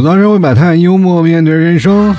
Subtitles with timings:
[0.00, 2.16] 吐槽社会百态，幽默面对人生。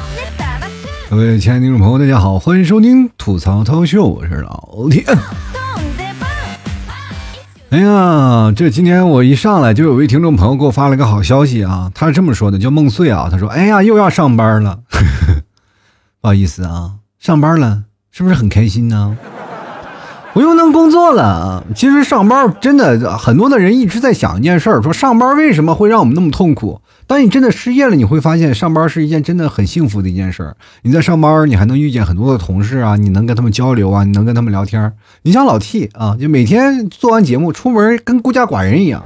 [1.09, 5.03] 各位亲爱的听众朋友，大家好，欢迎收听吐槽涛秀，我是老铁。
[7.71, 14.81] 哎呀，这今天我一上来就有位听众朋友给我发了个好消息啊，他是这么说的，叫梦碎啊，他说：“哎呀，又要上班了，
[16.21, 19.17] 不好意思啊，上班了，是不是很开心呢？
[20.33, 21.63] 我又能工作了啊！
[21.75, 26.79] 其实上班真的很多的人一直在想一件事儿，说上班为什么会让我们那么痛苦？
[27.11, 30.55] 当你真的失业了，你会发现上班是一件真的很幸福的一件事儿。
[30.83, 34.93] 你在上班，你还能遇见很多的同事啊，你能跟他们交流啊，你能跟他们聊天。
[35.23, 39.03] 你像老 T 啊，就每天做完节目出门跟孤家寡人一样，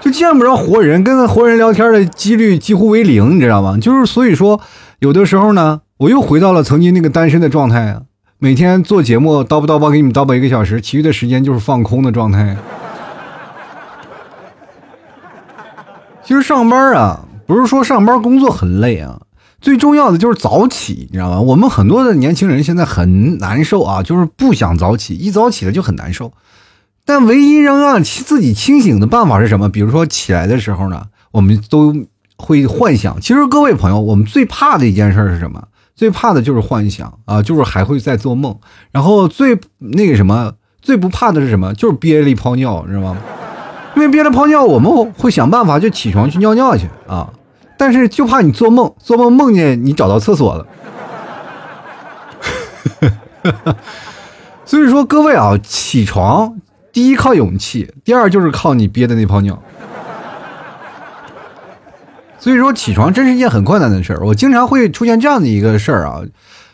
[0.00, 3.78] 就见不着活人，跟活人聊天的几率几乎为零，你知道吗？
[3.78, 4.60] 就是所以说，
[4.98, 8.02] 有的时候呢，我又回到了曾经那个单身的状态啊，
[8.40, 12.56] 每天做节目叨不叨吧给你们叨吧一个小时，其余的时间就是放空的状态。
[16.26, 19.20] 其实上班啊，不是说上班工作很累啊，
[19.60, 21.40] 最重要的就是早起，你知道吗？
[21.40, 26.32] 我们很多的年轻人现在很难受啊，就是不想早起，一早起了就很难受。
[27.04, 29.68] 但唯一让让自己清醒的办法是什么？
[29.68, 31.94] 比如说起来的时候呢，我们都
[32.38, 33.20] 会幻想。
[33.20, 35.62] 其实各位朋友，我们最怕的一件事是什么？
[35.94, 38.58] 最怕的就是幻想啊，就是还会在做梦。
[38.90, 41.74] 然后最那个什么，最不怕的是什么？
[41.74, 43.18] 就是憋了一泡尿，知道吗？
[43.96, 47.30] 因为憋着泡尿，我们会想办法就起床去尿尿去啊，
[47.78, 50.66] 但是就怕你做梦，做梦梦见你找到厕所了。
[54.64, 56.58] 所以说各位啊，起床
[56.92, 59.62] 第一靠勇气，第二就是靠你憋的那泡尿。
[62.38, 66.20] 所以说起床真是一件很困难的事儿，我经常会出现这样的一个事儿啊，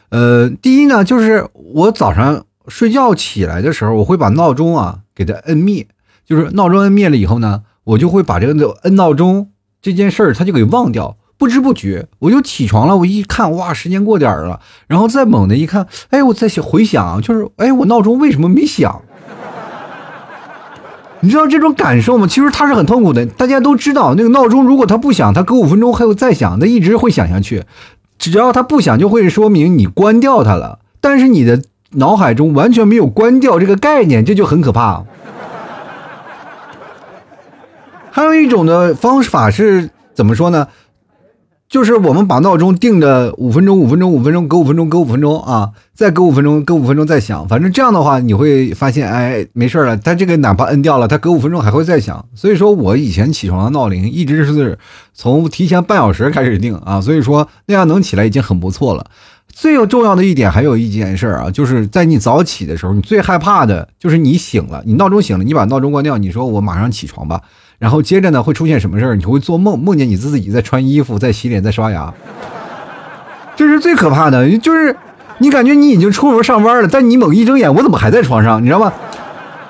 [0.09, 5.87] 呃，第一呢就是我早上睡觉起来的时候，我会把闹钟啊给它摁灭。
[6.31, 9.49] 就是闹钟摁灭了以后呢，我就会把这个摁闹钟
[9.83, 12.99] 这件事儿，他就给忘掉，不知不觉我就起床了。
[12.99, 19.03] 我一看，哇，时间过点儿了，然后再猛的一看，哎，我在想回想，就是哎，我闹钟为什么没响？
[21.23, 22.29] 你知道这种感受吗？
[22.29, 23.27] 其实它是很痛苦的。
[23.27, 27.65] 大家都知道，那个闹钟如果它不响，它隔五分钟还有再响，它一直会响下去。
[28.19, 30.79] 只要它不响，就会说明你关掉它了。
[31.01, 31.61] 但是你的
[31.95, 35.05] 脑海中完全没有关掉这个概念，这就很可怕。
[38.11, 40.67] 还有一种的方法是怎么说呢？
[41.69, 47.47] 就是我们把闹钟定的五分钟，五分钟，五分钟，隔五分钟，隔五分钟啊，再隔五分钟，隔五分钟再响。
[47.47, 49.97] 反正这样的话，你会发现，哎，没事了。
[49.97, 52.27] 它这个哪怕摁掉了，它隔五分钟还会再响。
[52.35, 54.77] 所以说我以前起床的闹铃一直是
[55.15, 59.07] 从提前半小时开始定啊，所以说那样能起来已经很不错了。
[59.47, 67.41] 最有重要的一点还有一件事啊，就是在你早起的时候，你最害怕的就是你醒了，你闹钟醒了，你把闹钟关掉，你说我马上起床吧。
[67.81, 69.17] 然后接着呢，会出现什么事儿？
[69.17, 72.13] 你会做梦，梦见你自己在穿衣服、在洗脸、在刷牙，
[73.57, 74.59] 这是最可怕的。
[74.59, 74.95] 就是
[75.39, 78.63] 你感觉你已经出门上班了，但你猛一睁眼，我怎么还在床上？
[78.63, 78.93] 你知道吗？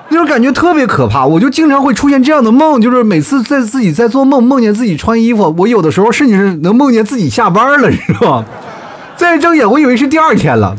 [0.09, 1.25] 那种感觉特别可怕。
[1.25, 8.43] 我就经常会出现这样的梦，就是每次在自己在做梦，梦见自己穿衣服，我有的时候甚至是能梦见自己下班了，是吧？
[9.15, 10.75] 再睁眼，我以为是第二天了。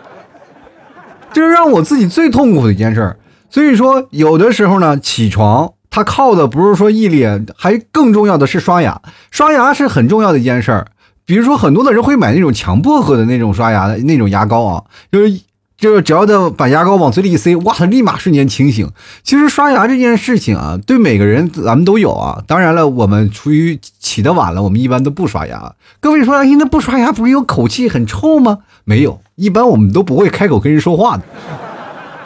[1.32, 3.16] 这是让我自己最痛苦的一件事儿。
[3.56, 9.00] 所以说，有的时候呢，起床它靠的不是说毅力，还更重要的是刷牙。
[9.30, 10.88] 刷牙是很重要的一件事儿。
[11.24, 15.40] 比如说，很多的人会买那种强薄荷的那种刷牙的那种牙膏啊，就是
[15.78, 18.90] 就是只要他把牙膏往嘴里一塞，哇，他立马瞬间清醒。
[19.22, 22.42] 其实刷牙这件事情啊，对每个人咱们都有啊。
[22.46, 25.72] 当然了，我们出于起得晚了，我们一般都不刷牙。
[25.98, 28.58] 各位说，哎，那不刷牙不是有口气很臭吗？
[28.84, 31.22] 没有，一般我们都不会开口跟人说话的。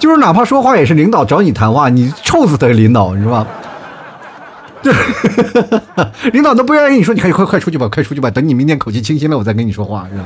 [0.00, 3.46] 就是哪怕说话也是领导找你谈话，你臭死他领导，你知道吧？
[4.82, 4.92] 对，
[6.32, 10.24] 领导都不愿意跟你说，你快快快出去吧，快出去吧，等你明天口气清新了，我再跟你说话，是吧？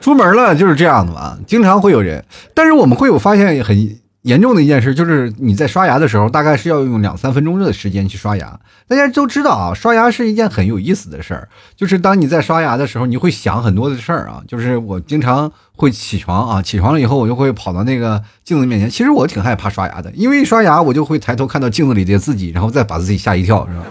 [0.00, 2.24] 出门了就是这样的嘛，经常会有人，
[2.54, 3.98] 但是我们会有发现很。
[4.22, 8.60] 严重的一件事就是你在刷牙的时候，大概是要用两三分钟的时间去刷牙。
[8.86, 11.48] 大家都知道啊，刷牙是一件很有意思的事儿。
[11.74, 14.42] 就是当你在刷牙的时候，你会想很多的事儿啊。
[14.46, 18.90] 就是我经常会起床啊，起床了以后，我就会跑到那个镜子面前。
[18.90, 23.84] 其实我挺害怕刷牙的，因为一刷牙我就会抬头看到镜子里的自己，然后再把自己吓一跳，是吧？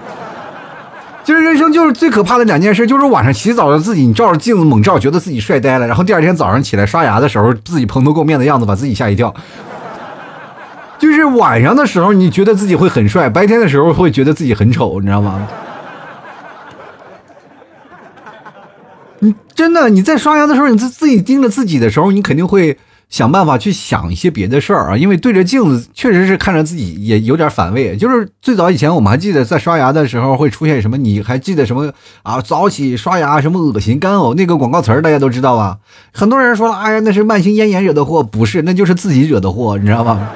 [1.23, 9.33] 其实人生就是最可怕的两件事，就是晚上洗澡的自己，你照着镜子猛照，觉得自己帅呆了，然后第二天早上起来刷牙的时候，自己蓬头垢面的样子，把自己吓一跳。
[10.99, 15.47] 就是晚上的时候，你觉得自己会很帅；白天的时候，会觉得自己很丑，你知道吗？
[19.21, 22.77] 你真的你在刷牙的时候，你自自己盯着自己的时候，你肯定会
[23.09, 27.97] 想办法去想一些别的事儿啊，因为对着镜子确实是看着自己也有点反胃。
[27.97, 31.91] 就是最早以前我们还记得在刷牙的时候会出现什么，你还记得什么
[32.23, 32.39] 啊？
[32.39, 35.79] 早起刷牙什么恶心干呕那个广告词儿大家都知道吧？
[36.13, 40.29] 很多人说了，哎呀，那是慢性咽炎惹的祸，不是，那就是自己惹的祸，你知道吗？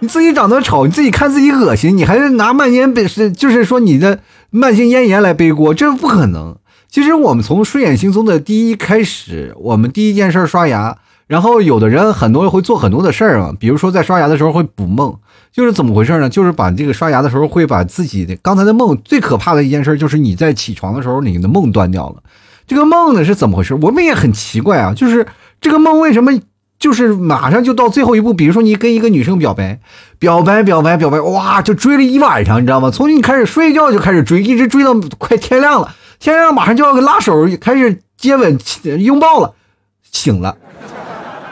[0.00, 4.20] 你自己长得丑，你自己看自己恶心，你还是拿慢性本是就是说你的
[4.50, 6.56] 慢性咽炎来背锅，这不可能。
[6.88, 10.96] 其实我们从睡眼惺忪的第一开始，我们第一件事刷牙，
[11.26, 15.14] 然后有的人很多会做很多的事儿啊，比如说在刷牙的时候会补梦，
[15.52, 16.28] 就是怎么回事呢？
[16.28, 22.22] 就是把这个刷牙的时候会把自己的刚才的梦最可怕的一件事就是你在起床的时候你的梦断掉了。
[22.66, 23.74] 这个梦呢是怎么回事？
[23.74, 25.26] 我们也很奇怪啊，就是
[25.60, 26.32] 这个梦为什么
[26.78, 28.34] 就是马上就到最后一步？
[28.34, 29.78] 比如说你跟一个女生表白，
[30.18, 32.90] 表白表白表白，哇，就追了一晚上，你知道吗？
[32.90, 35.94] 从你开始睡觉就开始追，一直追到快天亮了。
[36.18, 38.58] 天亮马上就要拉手开始接吻
[38.98, 39.52] 拥抱了，
[40.10, 40.56] 醒了，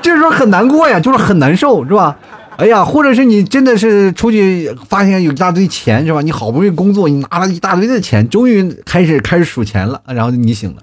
[0.00, 2.16] 这时候很难过呀，就是很难受，是吧？
[2.56, 6.22] 哎呀，或者是你真的是出去发现有一大堆钱，是吧？
[6.22, 10.76] 你好不容易工作，你拿了一大堆的钱，终于开始开始数钱了，然后你醒了，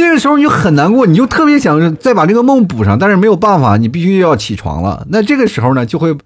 [0.00, 5.06] 这个时候你就很难过，你就特别想再把这个梦补上，但是没有办法，你必须要起床了。
[5.10, 6.16] 那这个时候呢，就会。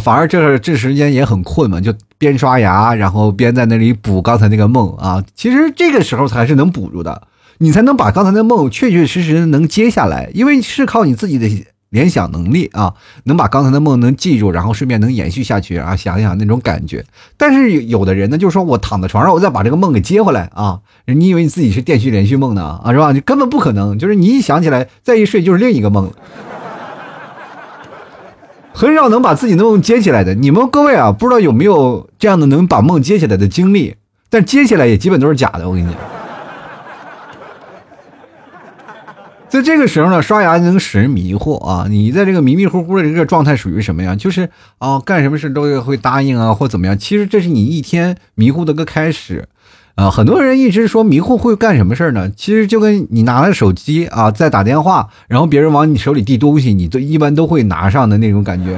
[0.00, 5.20] 反而这这时间也很困嘛，就边刷牙，然后边在那里补刚才那个梦啊。
[5.34, 7.22] 其实这个时候才是能补住的，
[7.58, 11.48] 你才能把刚才的梦确确实实能接下来，因为是靠你自己的
[11.92, 12.94] 联想能力啊，
[13.24, 15.94] 能把刚才的梦能记住，然后顺便能延续下去啊。
[15.94, 17.04] 想一想那种感觉。
[17.36, 20.80] 但是有的人呢，就是说我躺在床上，我再把这个梦给接回来啊。
[21.06, 23.12] 你以为你自己是电续连续梦呢啊，是吧？
[23.12, 26.10] 你根本不可能，就是你一想起来再一睡就是另一个梦。
[28.72, 33.94] 很少能把自己的梦接起来的，你们各位啊，不知道有没有这样的能把梦接起来的经历？
[34.30, 36.21] 但接起来也基本都是假的，我跟你讲。
[39.52, 41.84] 在这个时候呢，刷牙能使人迷惑啊！
[41.86, 44.16] 你在这个迷迷糊糊的这个状态属于什么呀？
[44.16, 46.96] 就是啊，干什么事都会答应啊，或怎么样？
[46.96, 49.46] 其实这是你一天迷糊的个开始。
[49.94, 52.30] 啊，很多人一直说迷糊会干什么事呢？
[52.34, 58.74] 其实就跟你拿了手机啊，在打电话，然后别人往你手里递东西，你都一般都会拿上的那种感觉。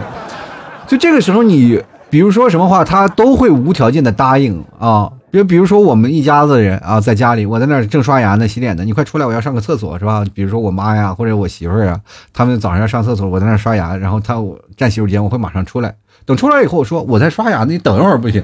[0.88, 1.80] 就这个时候，你
[2.10, 5.12] 比如说什么话，他都会无条件的答应啊。
[5.34, 10.24] 就，比如说我们一家子人啊，在家里，我在那儿正刷牙呢，洗脸呢，你快出来，我要上个厕所，是吧？
[10.32, 12.00] 比如说我妈呀，或者我媳妇儿啊，
[12.32, 15.92] 他们早上要上厕所，我在那儿刷牙，然后他我站洗手间，我会马上出来。
[16.24, 18.40] 等出来以后，我说我在刷牙呢，你等一会儿不行。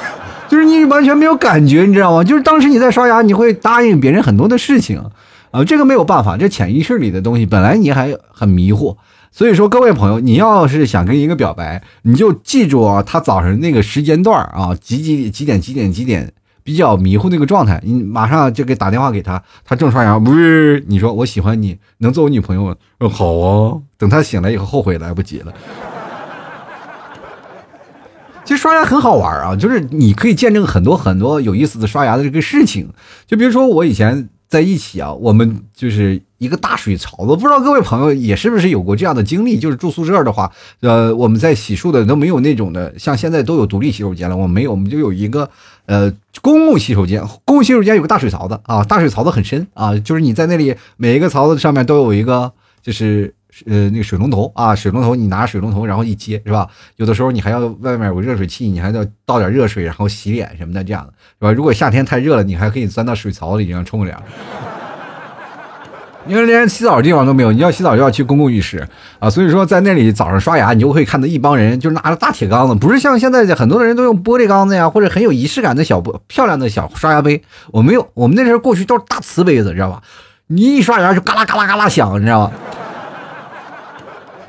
[0.46, 2.22] 就是你完全没有感觉，你知道吗？
[2.22, 5.02] 就是当时你在刷牙，你会答应别人很多的事情，
[5.50, 8.94] 啊，这个没有办法，这潜意识里的东西，本来你还很迷惑。
[9.36, 16.32] 所以说，各位朋友，你要是想跟一个表白，你就记住啊，他早上那个时间段啊，几几几点几点几点
[16.62, 22.76] 比较迷糊那个状态，你马上就给打电话给他，他正刷牙，不是你说我喜欢你，能做我女朋友吗？
[23.00, 25.52] 说好啊，等他醒来以后后悔来不及了。
[28.44, 32.88] 其实刷牙很好玩啊，就是你可以见证很多很多有意思的刷牙的这个事情。
[33.26, 39.58] 就比如说我以前在一起啊，我们就是一个大水槽子，不知道各位朋友也是不是有过这样的经历？
[39.58, 40.48] 就是住宿舍的话，
[40.78, 45.50] 呃，我们在洗漱的都没有那种的，像现在都有独立洗手间了，我们没有，我们就有一个
[45.86, 46.08] 呃
[46.40, 53.34] 公共洗手间，公共洗手间有个大水槽子啊，大水槽子很深啊，就是你在那里每一个槽子上面都有一个就是。
[53.66, 56.68] 呃，那个水龙头啊，水龙头你拿水龙头然后一接是吧？
[56.96, 61.52] 有的时候你还要外面有热水器，你还要倒点热水然后洗脸什么的，这样的是吧？
[61.52, 64.22] 如果夏天太热了，你还可以钻到水槽里这样冲个凉。
[66.26, 69.28] 因为连洗澡的地方都没有，你要洗澡就要去公共浴室啊。
[69.28, 77.42] 所以说在那里早上刷牙，你就会看到一帮人就拿着大铁缸子，不是像现在很多的人都用玻璃缸子呀，或者很有仪式感的小漂亮的小刷牙杯。
[77.72, 80.02] 我没有，我们那时候过去都是大瓷杯子，知道吧？
[80.46, 82.52] 你一刷牙就嘎啦嘎啦嘎啦响，你知道吧？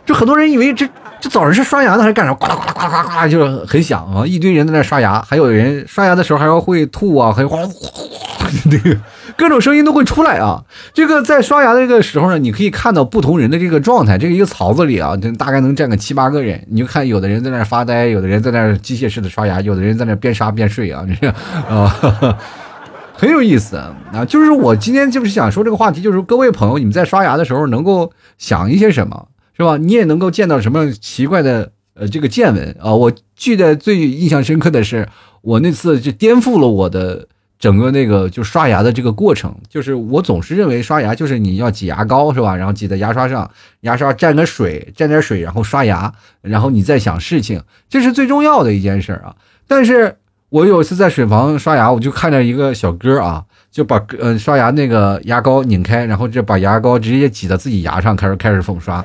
[0.05, 0.87] 就很多人以为这
[1.19, 2.33] 这早上是刷牙呢还是干啥？
[2.33, 4.25] 呱啦呱啦呱啦呱啦，就很响啊！
[4.25, 8.95] 一堆人在那刷牙，还有人刷牙的时候还要会吐啊，还有哗哗哗， 那个
[9.35, 10.63] 各种声音都会出来啊！
[10.93, 14.17] 这个在刷牙的这个时候呢，你可以看到不同人的这个状态。
[14.17, 21.35] 这个一个槽子里啊，大概能站个七八个人，你就看有的人在那发呆，有的人在那机械式的刷牙，有的人在那边刷边睡啊，这样
[21.67, 22.37] 啊，
[23.17, 24.23] 很有意思啊！
[24.27, 29.27] 就是我今天就是想说这个话题，就是各位朋友，你们在刷牙的时候能够想一些什么？
[29.57, 29.77] 是吧？
[29.77, 32.93] 你也能够见到什么奇怪的呃这个见闻啊？
[32.93, 35.07] 我记得最印象深刻的是，
[35.41, 39.55] 我那次就颠覆了我的整个那个就刷牙的这个过程。
[39.69, 42.55] 就是我总是认为刷牙就是你要挤牙膏是吧？
[42.55, 43.49] 然后挤在牙刷上，
[43.81, 49.35] 牙刷沾个水，沾点水，然后刷牙，然后你再想事情，这是最重要的一件事啊。
[49.67, 50.17] 但是
[50.49, 53.45] 我有一次在水房刷牙，我就看着一个小哥啊。
[53.71, 59.03] 就把呃刷牙那个牙膏拧开，然后就把牙膏直接挤到自己牙上，开始开始粉刷。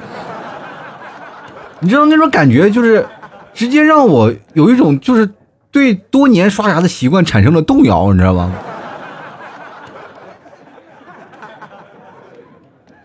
[1.80, 3.04] 你知道那种感觉，就是
[3.52, 5.28] 直接让我有一种就是
[5.70, 8.52] 对多年刷牙的习惯产生了动摇，你知道吗？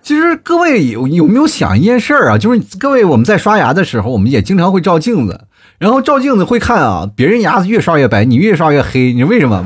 [0.02, 2.38] 其实各位有有没有想一件事儿啊？
[2.38, 5.42] 就是各位我们在刷牙的时候，我们也经常会照镜子，
[5.80, 9.66] 然后照镜子会看啊，别人牙越刷越白，你越刷越黑，你为什么？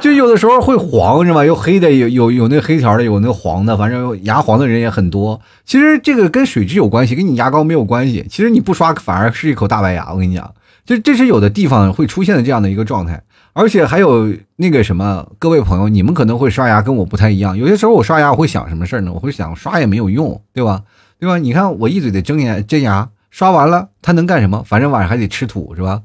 [0.00, 1.44] 就有的时候会黄是吧？
[1.44, 5.40] 有黑的，有有有那黑条的，有那黄的，反正牙黄的人也很多。
[5.64, 8.24] 其实这个跟水质有关系，跟你牙膏没有关系。
[8.30, 10.12] 其实你不刷反而是一口大白牙。
[10.12, 10.54] 我跟你讲，
[10.86, 13.20] 就这是有的地方会出现的这样的一个状态。
[13.54, 17.58] 而且还有那个什么，各位朋友，你们可能会刷牙跟我不太一样。
[17.58, 19.10] 有些时候我刷牙，我会想什么事呢？
[19.12, 20.82] 我会想刷也没有用，对吧？
[21.18, 21.38] 对吧？
[21.38, 24.62] 你看我一嘴的真牙，真牙刷完了，它能干什么？
[24.64, 26.00] 反正晚上还得吃土，是吧？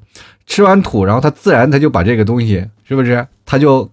[0.48, 3.26] 吃完土，然后它自然它就把这个东西，是不是？
[3.54, 3.88] 他就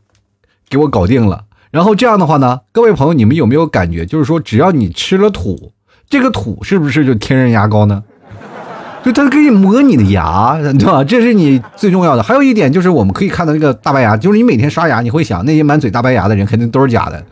[0.71, 1.45] 给我搞定了。
[1.71, 4.07] 然后这样的话呢，各位朋友，你们有没有感觉？
[4.07, 5.73] 就是说，只要你吃了土，
[6.09, 8.03] 这个土是不是就天然牙膏呢？
[9.05, 11.05] 就它可以磨你的牙，对吧？
[11.05, 12.23] 这是你最重要的。
[12.23, 17.23] 还有一点就是，我们可以看到那个大白牙，就是你每天刷牙，你会想那些满嘴大白牙的人肯定都是假的。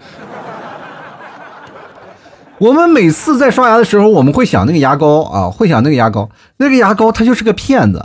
[2.58, 8.04] 我们每次在刷牙的时候，我们会想那个牙膏啊，会想那个牙膏，那个牙膏它就是个骗子。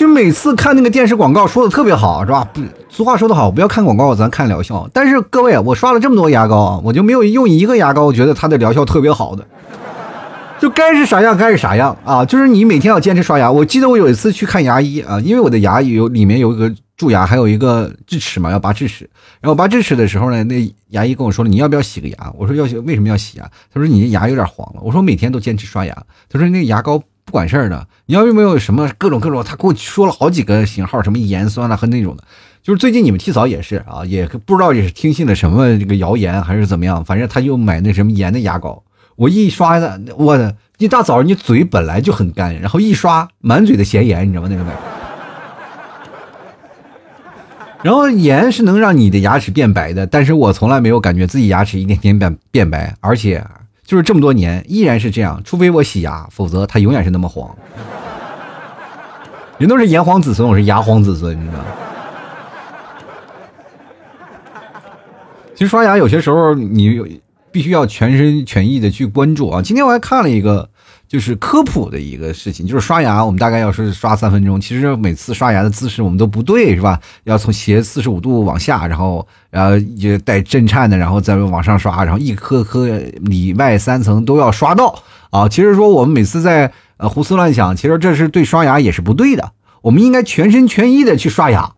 [0.00, 2.48] 就每次看那个电视广告说的特别好，是吧？
[2.88, 4.88] 俗话说得好，不要看广告，咱看疗效。
[4.94, 9.46] 但是各位，我刷了这么多牙膏啊，我就没有用一个牙膏，我觉得它的疗效特别好的。
[10.58, 12.24] 就该是啥样该是啥样啊！
[12.24, 13.52] 就是你每天要坚持刷牙。
[13.52, 19.08] 我记得我有一次去看牙医啊，因为我的牙有里面有一个蛀牙，还有一个智齿嘛，要拔智齿。
[19.42, 22.32] 然后拔智齿的时候呢，那牙医跟我说了，你要不要洗个牙？
[22.38, 23.44] 我说要洗，为什么要洗牙？
[23.70, 24.80] 他说你的牙有点黄了。
[24.82, 25.94] 我说每天都坚持刷牙。
[26.30, 29.44] 他说那牙膏不管事儿的，你要有没有什么各种各种？
[29.44, 32.24] 他给我说了好几个型号，什么盐酸了和那种的。
[32.60, 38.82] 就是最近你们提早也是啊，也不知道也是听信了什么这个谣言还是怎么样，反正他就买那什么盐的牙膏。
[39.14, 44.48] 我一刷的，我的一大早你嘴本来就很干，然后一刷满嘴的咸盐，你知道吗？
[44.50, 44.70] 那个味。
[47.84, 53.46] 然后盐是能让你的牙齿变白的，但是我从来没有感觉自己牙齿一点点变变白，而且
[53.90, 57.52] 就是这么多年依然是这样，除非我洗牙，否则它永远是那么黄。
[59.58, 61.58] 人都是炎黄子孙，我是牙黄子孙，你知道？
[65.56, 67.20] 其实刷牙有些时候你。
[67.52, 69.60] 必须要全身全意的去关注啊！
[69.60, 70.68] 今天我还看了一个，
[71.10, 77.00] 就是科普的一个事情，就是刷牙，我们大概要是刷三分钟，其实每次刷牙的姿势我们都不对，是吧？
[77.24, 85.48] 要从斜四十五度往下，然后然后也带震颤的，然后再往上刷，然后一颗颗里外三层都要刷到啊！
[85.48, 89.50] 其实说我们每次在呃胡思乱想，其实这是对刷牙也是不对的，
[89.82, 91.72] 我们应该全身全意的去刷牙。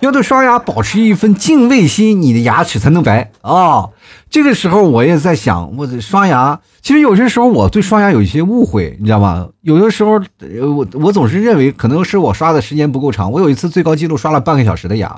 [0.00, 3.88] 要对刷牙保持一份敬畏心，你的牙齿才能白啊！
[4.28, 9.48] 这个时候我也在想，我刷牙，其实有些时候我对刷牙有一些误会，你知道吗？
[9.62, 10.20] 有的时候，
[10.76, 13.30] 我我总是认为可能是我刷的时间不够长。
[13.30, 15.16] 我有一次最高记录刷了半个小时的牙，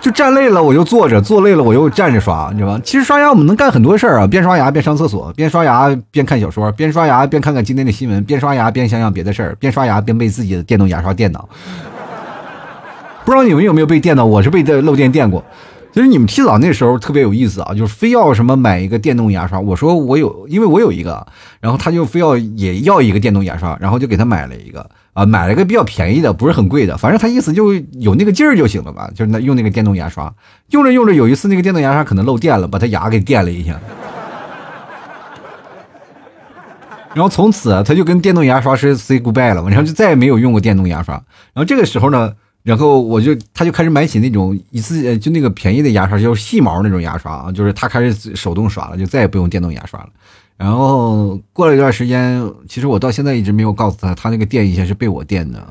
[0.00, 2.80] 就站累了我就坐着，坐累了我又站着刷，你知道吗？
[2.82, 11.48] 其实刷牙我们能干很多事儿啊，边刷牙边上厕所，边刷牙边看小说，边刷牙边看看今天的新闻，边刷牙边想想别的事儿，边刷牙边被自己的电动牙刷电脑。
[13.26, 14.24] 不知道你们有没有被电到？
[14.24, 15.44] 我是被这漏电电过。
[15.92, 19.58] 其实你们提早那时候特别有意思啊，就是非要什么买一个电动牙刷。
[19.58, 21.26] 我说我有，因为我有一个，
[21.58, 30.32] 然后他就非要也要一个电动牙刷，然后就给他买了一个啊，买了一个比较便宜的，不是很贵的，反正他意思就有那个劲儿就行了吧，就是那用那个电动牙刷，
[30.68, 33.80] 用着用着有一次那个电动牙刷可能漏电了，把他牙给电了一下，
[37.14, 41.14] 然后从此他就跟电动牙刷是 say goodbye 了，然后就再也没有用过电动牙刷。
[41.54, 42.32] 然后这个时候呢。
[42.66, 50.08] 然后我就，他就开始买起那种一次就那个便宜的牙刷，就是细毛那种牙刷啊，就是他开始手动刷了，就再也不用电动牙刷了。
[50.56, 55.64] 然后过了一段时间，其实我到现在一直没有告诉他，他那个电一下是被我电的。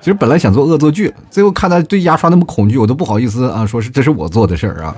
[0.00, 4.96] 其实本来想做恶作剧，最后看他对牙刷那么恐惧，我都不好意思啊，说是这是我做的事儿啊。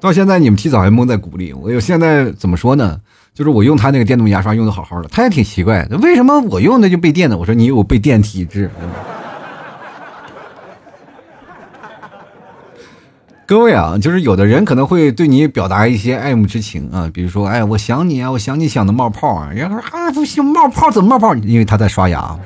[0.00, 2.98] 到现在你们提早还蒙在鼓里，我有现在怎么说呢？
[3.34, 7.38] 就是我用他那个电动牙刷用的好好的，他也挺奇怪，为什么我用的就被电的？
[7.38, 8.70] 我说你有被电体质。
[13.46, 21.34] 各位啊，就是有的人可能会对你表达一些爱慕之情啊，比如说，哎，我想你啊，我想你想的冒泡啊，然后说啊不行，冒泡怎么冒泡？
[21.36, 22.38] 因为他在刷牙。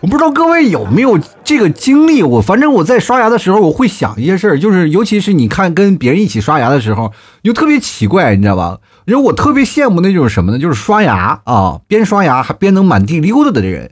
[0.00, 8.78] 我不知道各位有没有这个经历，我反正我在刷牙的时候，我会想一些事儿，就是尤其是你看跟别人一起刷牙的时候，就特别奇怪，你知道吧？
[9.04, 10.58] 因为我特别羡慕那种什么呢？
[10.58, 13.90] 就是刷牙啊，边刷牙还边能满地溜达的人。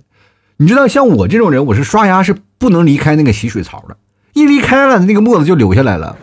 [0.56, 3.94] 你知道，像我这种人，我是刷牙是不能离开那个洗水槽的，
[4.32, 6.16] 一离开了，那个沫子就流下来了。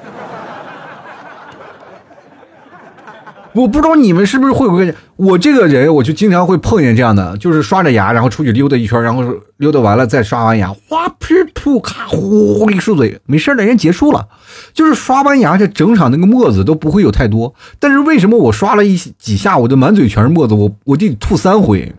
[3.56, 9.24] 我不知道你们是不是会不会，我这个人我就经常会碰见这样的，就是刷着牙，然后出去溜达一圈，然后
[9.58, 14.28] 溜达完了再刷完牙，哗噗吐咔呼一漱嘴，没事了人结束了。
[14.74, 21.94] 就是刷完牙这整场那个沫子都不会有太多，但是为什么我刷了一几下，我就满嘴全是沫子，我我得吐三回。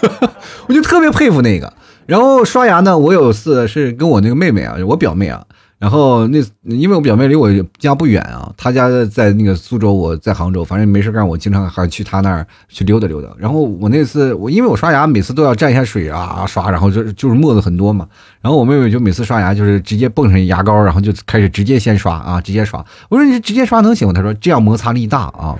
[0.66, 1.70] 我就特别佩服那个。
[2.06, 5.44] 然后刷牙呢，我有次是跟我那个妹妹啊，我表妹啊。
[5.80, 13.30] 然后那因为我表妹离我家不远啊，她家在那个苏州，我在杭州，反正没事干，我经常还去她那儿去溜达溜达。
[13.38, 18.06] 然后我那次我因为我刷牙每次都要蘸一下水啊刷，然后就就是沫子很多嘛。
[18.42, 22.84] 然后我妹妹就每次刷牙就是直接蹦上牙膏，然后就开始直接先刷啊，直接刷。
[23.08, 24.12] 我说你直接刷能行吗？
[24.12, 25.56] 她说这样摩擦力大啊，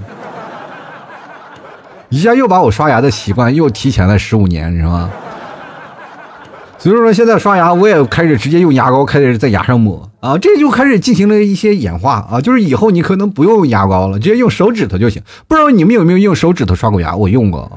[2.11, 5.11] 一下又把我刷牙的习惯又提前了十五年，是吗？
[6.81, 15.23] 所以说现在刷牙我也开始直接用牙膏开始在牙上抹啊，这就开始进行了一些演化啊，就是以后你可能不用牙膏了，直接用手指头就行。
[15.47, 17.15] 不知道你们有没有用手指头刷过牙？
[17.15, 17.71] 我用过。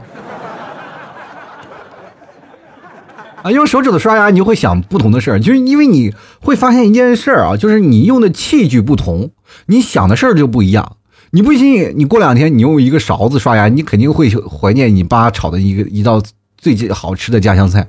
[3.41, 9.31] 啊，用手指头刷牙，你就会想不同的事儿，就是因为你会发现一件事儿啊，就是你用的器具不同，
[9.65, 10.95] 你想的事儿就不一样。
[11.31, 16.21] 你不信，你过两天你用一个勺子刷牙，你肯定会怀念你爸炒的一个一道
[16.57, 17.85] 最近好吃的家乡菜。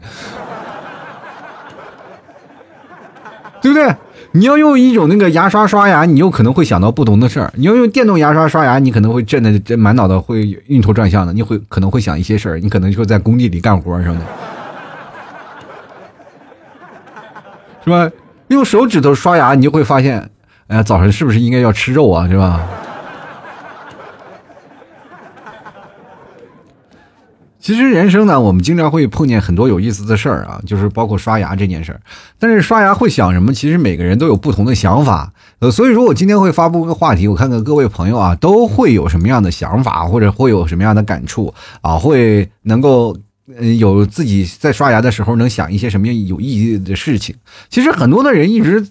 [3.64, 3.96] 对不对？
[4.32, 14.26] 你要用一种那个牙刷刷牙，你有可能会想到不同的事儿；你要用电动牙刷刷牙，你可能会震的这满脑子会晕头转向的，你会可能会想一些事儿，你可能就在工地里干活什么的，
[17.84, 18.10] 是吧？
[18.48, 20.28] 用手指头刷牙，你就会发现，
[20.66, 22.28] 哎呀，早上是不是应该要吃肉啊？
[22.28, 22.60] 是吧？
[27.64, 32.00] 其实人生呢，我们经常会碰见很多有意思的事儿啊，就是包括刷牙这件事儿。
[32.38, 33.54] 但是刷牙会想什么？
[33.54, 35.32] 其实每个人都有不同的想法。
[35.60, 43.16] 呃，所以说我今天会发布个话题，我看看各位朋友啊，都会有什么样的想法，或者会有什么样的感触啊，会能够
[43.78, 47.34] 有自己在刷牙的时候能想一些什么样有意义的事情。
[47.70, 48.86] 其实很多的人一直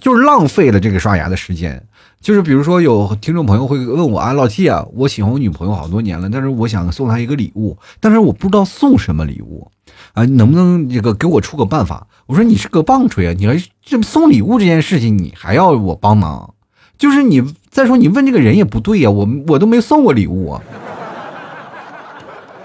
[0.00, 1.84] 就是浪费了这个刷牙的时间。
[2.22, 9.68] 就是比如说，有听众朋友会问我啊，老 T 啊，我喜欢我女朋友好多年了，但是我想送她一个礼物，但是我不知道送什么礼物
[10.12, 12.06] 啊，能不能这个给我出个办法？
[12.26, 16.54] 我说你是个棒槌啊，你还这送礼物这件事情，你还要我帮忙？
[16.96, 20.62] 就是你再说你问这个人也不对呀，我我都没送过礼物啊。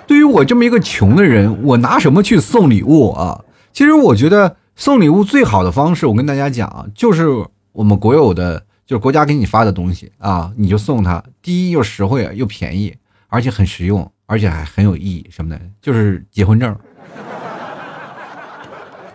[0.06, 3.44] 对于我这么一个穷的人，我拿什么去送礼物啊？
[3.74, 7.26] 其实我觉得送礼物最好的方式，我跟大家讲，就是
[7.72, 8.67] 我们国有的。
[8.88, 11.24] 就是国家给你发的东西啊，你就送他。
[11.42, 12.96] 第一又实惠又便宜，
[13.28, 16.76] 而且很实用，而且还很有意义什么的，就是结婚证，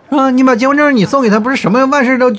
[0.09, 0.29] 是吧？
[0.29, 2.31] 你把结婚证你送给他，不是什么万事都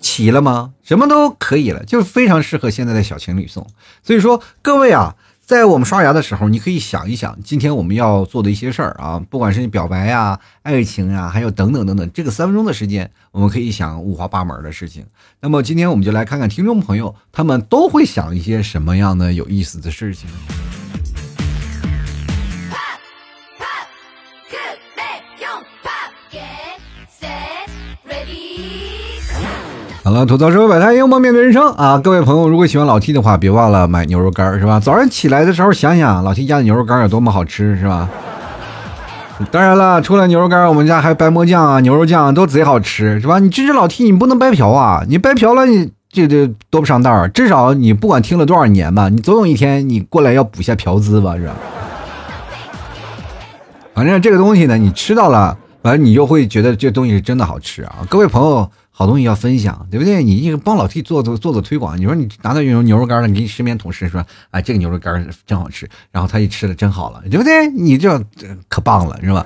[0.00, 0.74] 齐了吗？
[0.82, 3.66] 什么都可以了，就是非常适合现在的小情侣送。
[4.02, 5.14] 所以说，各位啊。
[5.46, 15.04] 在我们刷牙的时候，你可以想一想，今天我们要做的一些事儿啊，不管是你表白呀、爱情呀，还有等等等等，这个三分钟的时间，我们可以想五花八门的事情。
[15.40, 20.30] 那么今天我们就来看看听众朋友，他们都会想一些什么样的有意思的事情。
[30.04, 31.96] 好了，吐槽社会百态，幽默面对人生啊！
[31.96, 34.78] 各位朋友，如果喜欢老 T 的话，别忘了买牛肉干是吧？
[34.78, 38.06] 早上起来的时候想想老 T 家的牛肉干有多么好吃，是吧？
[39.50, 43.38] 当然了，除了牛肉干，我们家还有白馍酱啊、牛肉酱都贼好吃，是吧？
[43.38, 45.02] 你支持老 T，你不能白嫖啊！
[45.08, 47.26] 你白嫖了，你这这多不上道儿。
[47.30, 51.54] 至少你不管听了多少年吧，你总有一天你过来要补一下嫖资吧，是吧？
[53.94, 58.04] 反正这个东西呢，你吃到了，反正你就会觉得这东西是真的好吃啊！
[58.10, 58.70] 各位朋友。
[58.96, 60.22] 好东西要分享，对不对？
[60.22, 67.68] 你一个帮老 T 做做做做推广，你说你拿到牛牛肉干了，你给你身边同事说，哎，这个牛肉干真好吃，然后他一吃了真好了，对不对？
[67.70, 68.22] 你这
[68.68, 69.44] 可棒了，是吧？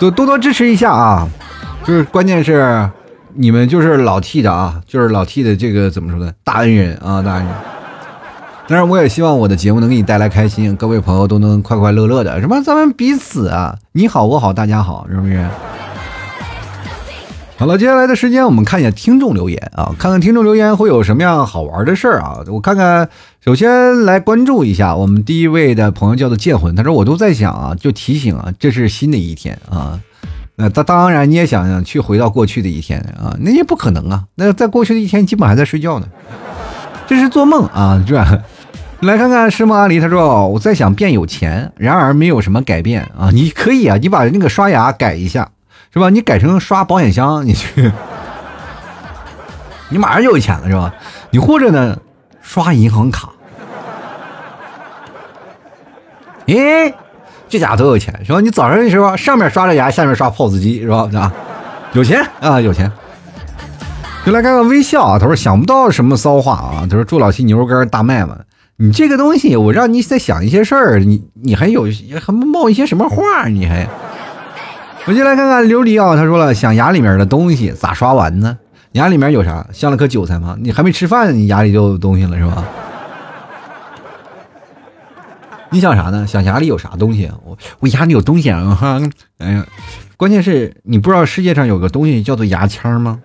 [0.00, 1.28] 多多多支持一下啊！
[1.84, 2.90] 就是关键是
[3.34, 6.32] 你们就是老 T 的啊，就是老 T 的这个怎么说呢？
[6.42, 7.54] 大恩人啊，大恩人。
[8.66, 15.46] 当然，我也希望我的节目能给你带来开心，各位朋友都能快快乐乐的，什么咱们彼此啊，你好我好大家好，是不是？
[17.58, 22.38] 好了，接下来的时间我们看一下听众留言啊，看看听众留言会有什么样好玩的事儿啊。
[22.46, 23.08] 我看看，
[23.44, 29.98] 首先来关注一下我们第一位的朋友叫做剑魂，他说我都在想啊，就提醒啊，这是新的一天啊。
[30.54, 34.22] 那当当然你也想想去回到过去的一天啊，那也不可能啊。
[34.36, 36.06] 那在过去的一天基本还在睡觉呢。
[37.08, 38.38] 这是做梦啊，是吧？
[39.00, 43.30] 来看看石梦阿狸，他说我在想变有钱，然而没有什么改变啊。
[43.32, 45.48] 你可以啊，你把那个刷牙改一下，
[45.98, 46.10] 是吧？
[46.10, 47.90] 你改成刷保险箱，你去，
[49.90, 50.94] 你马上就有钱了，是吧？
[51.30, 51.98] 你或者呢，
[52.40, 53.30] 刷银行卡。
[56.46, 56.94] 诶，
[57.48, 58.40] 这家多有钱，是吧？
[58.40, 61.08] 你早上的时候上面刷着牙，下面刷 POS 机，是吧？
[61.14, 61.32] 啊，
[61.94, 62.90] 有钱啊，有钱。
[64.24, 68.38] 就来看看微笑啊，他说想不到什么骚话啊，他说祝老七牛肉干大卖嘛。
[68.76, 71.86] 你这个东西，我让你再想一些事儿，你你还有
[72.24, 73.48] 还冒一些什么话？
[73.48, 73.88] 你还，
[75.06, 78.58] 我就来看看琉璃啊，他说了想牙里面的东西咋刷完呢？
[78.92, 79.66] 牙里面有啥？
[79.72, 80.56] 镶了颗韭菜吗？
[80.60, 82.64] 你还没吃饭，你牙里就有东西了是吧？
[85.70, 86.26] 你想啥呢？
[86.26, 87.30] 想牙里有啥东西？
[87.44, 89.00] 我我牙里有东西啊！
[89.38, 89.66] 哎呀，
[90.16, 93.20] 关键是你不知道世界上有个东西叫做牙签吗？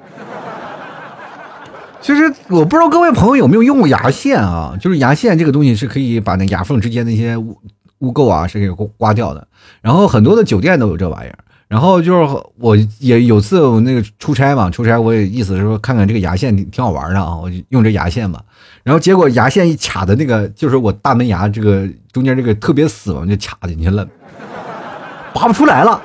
[2.01, 4.75] 其实我不知道各位朋友有没有用过牙线啊？
[4.79, 7.57] 就是牙线这个东西是可以把那牙缝之间那些污
[7.99, 9.47] 污垢啊是给刮掉的。
[9.81, 11.37] 然后很多的酒店都有这玩意儿。
[11.73, 18.39] 然后就是我也有次我那个出差嘛，出差我也意思是说看看这个牙线挺好玩的啊，我就用这牙线嘛。
[18.83, 24.07] 然后结果牙线一卡的那个就是我大门牙这个中间这个特别死嘛，就卡进去了，
[25.33, 25.99] 拔不出来了。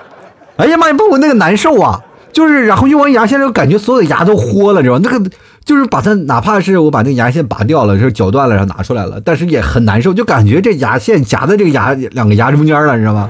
[0.57, 2.01] 哎呀妈呀，把我那个难受啊！
[2.33, 5.01] 就是然后用完牙线就，感觉所有的牙都豁了，知道吧？
[5.05, 5.31] 那个。
[5.65, 13.29] 就是把它，哪怕是我把那个牙线拔掉了，就是绞断了，然后拿出来了，但是也很难受，就感觉这牙线夹在这个牙两个牙中间了，你知道吗？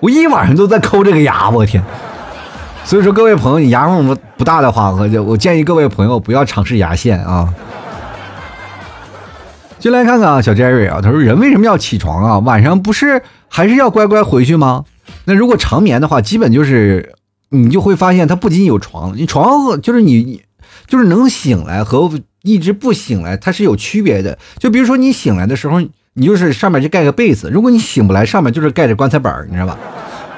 [0.00, 1.82] 我一晚上都在抠这个牙，我天！
[2.84, 7.52] 所以说，各位朋友，你牙缝不不大的话，我就我建议各位朋友不要尝试牙线啊。
[9.78, 12.38] 进来看看啊，小 Jerry 啊，他说人为什么要起床啊？
[12.38, 14.84] 晚上不是还是要乖乖回去吗？
[15.24, 17.14] 那如果长眠的话，基本就是。
[17.50, 20.42] 你就会发现，它不仅有床，你床就是你，
[20.86, 22.10] 就是能醒来和
[22.42, 24.38] 一直不醒来，它是有区别的。
[24.58, 25.80] 就比如说你醒来的时候，
[26.18, 29.78] 你就是上面就盖个被子；如果你醒不来，上面就是盖着棺材板，你知道吧？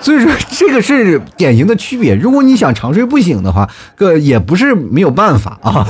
[0.02, 2.14] 所以说这个是典型的区别。
[2.14, 5.86] 如果你想长睡不醒的话，个也不是没有办法啊，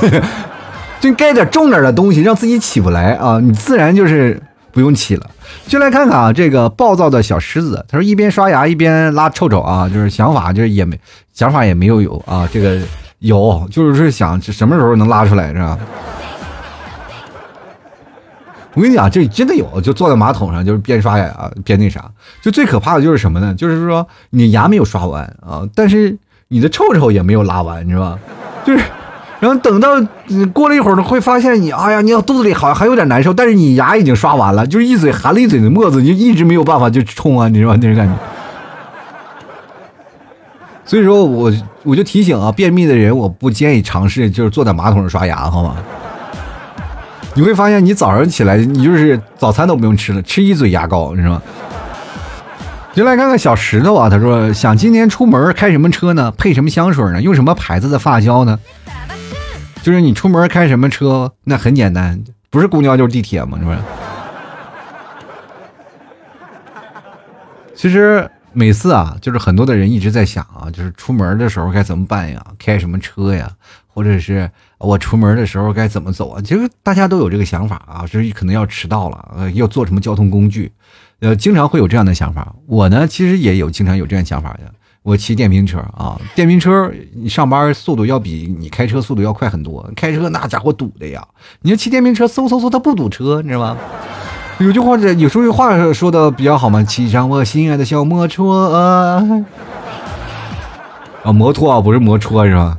[1.01, 4.41] 就盖点重点的东西，让自己起不来啊，你自然就是
[4.73, 5.31] 不用起了。
[5.67, 10.99] 就来看看啊，这个暴躁的小狮子，他说一边刷牙一边拉臭臭啊，就是想法就是也没
[11.33, 12.79] 想法也没有有啊，这个
[13.21, 15.79] 有就是想什么时候能拉出来是吧？
[18.75, 23.55] 我跟你讲，这真的有，就坐在马桶上就是边刷牙边那啥，就最可怕的就是什么呢？
[23.55, 26.17] 就是说你牙没有刷完啊，但是
[26.49, 28.19] 你的臭臭也没有拉完，你知道吧？
[28.65, 28.83] 就是。
[29.41, 29.89] 然后等到
[30.53, 38.15] 过了一会儿，会发现你，哎呀，你肚子里好像还有点难受，但是你牙已经刷完了，就是一嘴含了一嘴的沫子，你就一直没有办法就冲啊，你知道吗那种感觉。
[40.85, 41.51] 所以说我
[41.85, 45.77] 我就提醒啊，便秘的人我不建议尝试就是坐在马桶上刷牙，好吗？
[47.35, 51.43] 你会发现你早上起来你就是早餐都不用吃了，吃一嘴牙膏，你知道吗？
[52.93, 56.31] 就来看看小石头啊，他说想今天出门开什么车呢？
[56.33, 57.23] 配什么香水呢？
[57.23, 58.59] 用什么牌子的发胶呢？
[59.81, 61.33] 就是你出门开什么车？
[61.45, 63.79] 那很简单，不是公交就是地铁嘛，是不是？
[67.77, 72.45] 其实每次啊，就是很多的人一直在想啊，就是出门的时候该怎么办呀？
[72.59, 73.49] 开什么车呀？
[73.87, 76.41] 或者是我出门的时候该怎么走啊？
[76.43, 80.73] 其实大家都有这个想法啊，就是可能要迟到了，呃，要坐什么交通工具，
[81.21, 82.55] 呃，经常会有这样的想法。
[82.67, 84.61] 我呢，其实也有经常有这样想法的。
[85.03, 89.87] 我骑电瓶车啊，电瓶车你上班速度要比你开车速度要快很多。
[89.95, 91.23] 开车那家伙堵的呀，
[91.61, 93.77] 你要骑电瓶车嗖嗖嗖，它不堵车，你知道吗？
[94.59, 99.45] 有句话有说句话说的比较好嘛，骑上我心爱的小摩托啊，
[101.33, 102.79] 摩托啊，不是摩托是吧？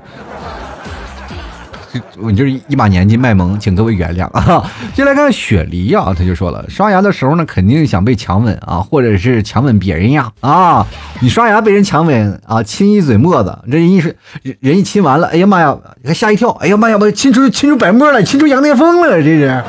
[2.21, 4.69] 我就是一把年纪卖萌，请各位原谅啊！
[4.95, 10.85] 接来看雪梨啊，他就说了，刷牙的时候呢，肯定想被强吻啊，或者是强吻别人呀啊！
[11.19, 14.15] 你刷牙被人强吻啊，亲一嘴沫子，这人一是
[14.59, 19.63] 人一亲完了，哎呀妈呀，还吓一跳，哎呀妈呀，我亲出亲出白沫了，亲出羊癫疯了，这是。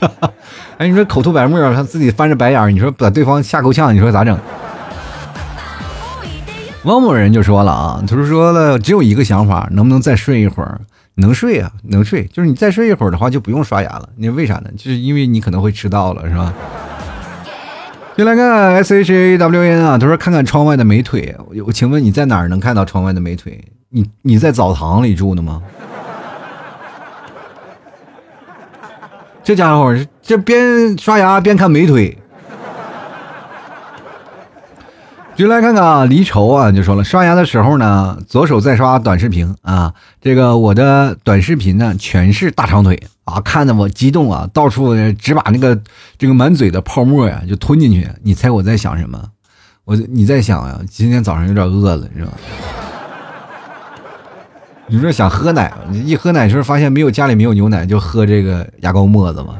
[0.76, 4.36] 哎，你说口吐白沫，他自己翻着白眼，你说把对方吓够呛，你说咋整？
[6.84, 10.80] 汪某人就说了啊，他说了，只有一个想法，能不能再睡一会儿？
[11.16, 12.24] 能睡啊，能睡。
[12.32, 14.08] 就是你再睡一会儿的话，就不用刷牙了。
[14.16, 14.70] 你为啥呢？
[14.76, 16.52] 就是因为你可能会迟到了，是吧？
[18.16, 21.34] 就来看 S H A W N 啊，他说看看窗外的美腿。
[21.66, 23.58] 我请问你在哪儿能看到窗外的美腿？
[23.88, 25.62] 你你在澡堂里住的吗？
[29.42, 32.16] 这家伙这边刷牙边看美腿。
[35.36, 45.76] 就来看看啊，离愁啊，就说了，刷牙的时候呢，左手在刷短视频啊，这个我的短视频呢全是大长腿啊，看得我激动啊，到处只把那个
[46.16, 48.08] 这个满嘴的泡沫呀就吞进去。
[48.22, 49.20] 你猜我在想什么？
[49.84, 52.32] 我你在想呀，今天早上有点饿了，是吧？
[54.86, 59.56] 你说想喝奶，一喝奶时候发现没有家里没有牛奶，就喝这个牙膏沫子嘛，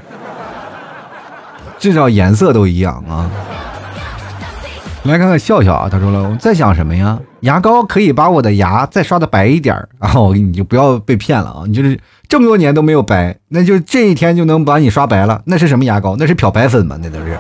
[1.81, 3.29] 至少颜色都一样啊。
[5.05, 7.19] 来看看笑笑啊，他说了，我在想什么呀？
[7.41, 11.65] 牙膏可以把我的牙再刷的白一点然后 你就不要被骗了啊！
[11.67, 15.43] 你就是这么多年都没有白，那就这一天就能把你刷白了？
[15.45, 16.17] 那是什么牙膏？
[16.19, 16.99] 那是漂白粉吗？
[17.03, 17.39] 那都是。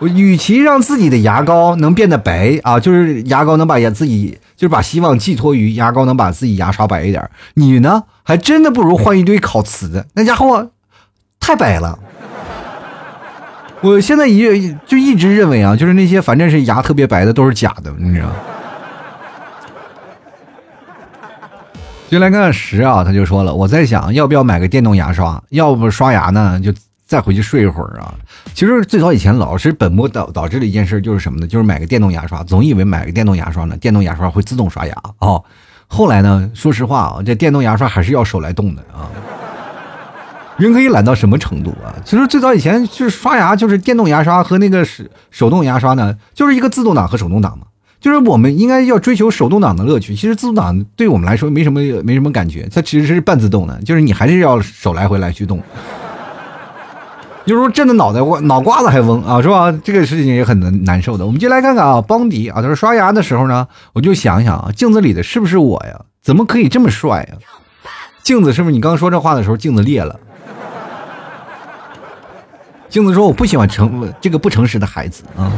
[0.00, 10.70] 我与其让自己的牙膏能变得白啊，就是牙膏能把牙自己，就是把希望寄托于牙膏能把自己牙刷白一点，你呢，还真的不如换一堆烤瓷的，那家伙
[11.38, 11.96] 太白了。
[13.80, 18.28] 我现在一就一直认为啊，就是那些反正是牙特别白的都是假的，你知道。
[22.10, 26.72] 就来看看十啊，他就说了，我在想要不要买个电动牙刷，要不刷牙呢就
[27.06, 28.14] 再回去睡一会儿啊。
[28.54, 31.46] 其实最早以前老是本末导导致的一件事就是什么呢？
[31.46, 35.44] 就是买个电动牙刷，总以为买个电动牙刷呢，电动牙刷会自动刷牙哦。
[35.86, 39.06] 后来呢，说实话啊，这电动牙刷还是要手来动的啊。
[40.58, 41.94] 人可以懒到什么程度啊？
[42.04, 47.64] 其实最早以前就是刷牙，就是电动牙刷和那个手手动牙刷呢，就是一个自动挡和手动挡嘛。
[48.00, 50.14] 就是我们应该要追求手动挡的乐趣。
[50.14, 55.60] 其实自动挡对我们来说没什么没什么感觉，它其实是半自动的，就是你还是要手来回来去动。
[57.44, 59.72] 有时候震的脑袋脑瓜子还嗡啊，是吧？
[59.82, 61.24] 这个事情也很难难受的。
[61.24, 66.00] 我们就来看看啊，邦迪啊，他说刷牙的时候呢，我就想想啊，镜子里的是不是我呀？
[66.20, 67.38] 怎么可以这么帅呀？
[68.22, 70.20] 镜子是不是你刚说这话的时候镜子裂了？
[72.88, 75.52] 镜子说：“我不喜欢诚这个不诚实的孩子啊。”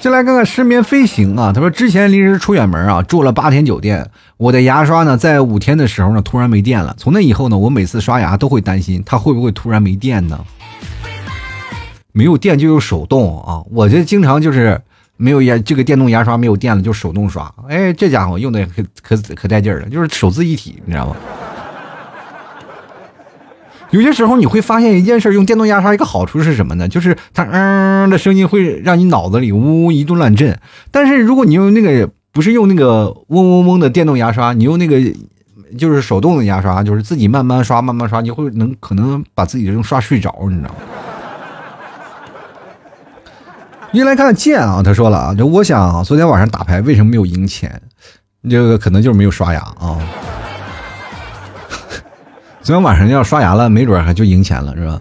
[0.00, 4.06] 进来看看失眠飞行啊，他说：“之前临时出远门啊，住了八天酒店，
[4.36, 6.94] 我的牙刷呢，在五天的时候呢，突然没电了。
[6.98, 10.38] 从那以后呢，我每次刷牙都会担心它会不会突然没电呢？
[12.12, 14.78] 没有电就用手动啊，我这经常就是
[15.16, 21.16] 没有牙这个电动牙刷没有电了就手动刷，哎，这家伙用的可可可带劲了，就是手自一体，你知道吗？”
[23.94, 26.88] 有些时候你会发现一件事，用电动牙刷一个好处是什么呢？
[26.88, 30.58] 就是它嗯的声音会让你脑子里呜呜一顿乱震。
[30.90, 35.00] 但是如果你用那个不是用那个嗡嗡嗡的电动牙刷，你用那个
[35.78, 40.74] 就是手动的牙刷，就是自己慢慢刷慢慢刷，你会能可能把自己用刷睡着，你知道吗？
[43.92, 47.80] 你来看剑啊，他说了啊，就我想昨天晚上打牌为什么没有赢钱？
[48.50, 49.96] 这个可能就是没有刷牙啊。
[52.64, 54.98] 昨天晚上要刷牙了，没准还就赢钱了，是吧？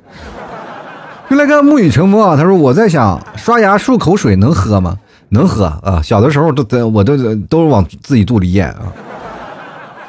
[1.30, 5.00] 就来看沐雨成风啊，他说我在想，刷牙漱口水能喝吗？
[5.30, 7.16] 能喝啊，小的时候都我都
[7.48, 8.92] 都是往自己肚里咽啊。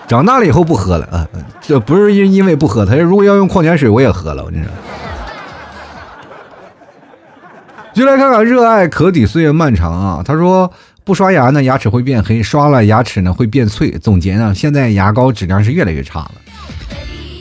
[0.09, 1.29] 长大了以后不喝了啊，
[1.61, 4.69] 这不是因因为不喝，他说如果要用矿泉水我也喝了，我真是。
[7.95, 10.69] 就来看看热爱可抵岁月漫长啊，他说
[11.05, 13.93] 不刷牙呢牙齿会变黑，刷了牙齿呢会变脆。
[13.93, 16.33] 总结呢，现在牙膏质量是越来越差了。